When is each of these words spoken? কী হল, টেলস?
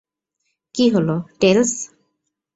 কী 0.75 0.85
হল, 0.93 1.09
টেলস? 1.41 1.71